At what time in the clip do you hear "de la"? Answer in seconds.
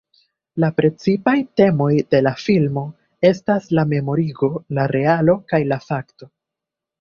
2.15-2.31